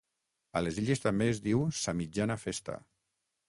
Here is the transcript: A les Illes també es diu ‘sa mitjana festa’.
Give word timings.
A 0.61 0.63
les 0.67 0.79
Illes 0.83 1.03
també 1.03 1.29
es 1.35 1.43
diu 1.49 1.61
‘sa 1.83 1.95
mitjana 2.03 2.41
festa’. 2.49 2.83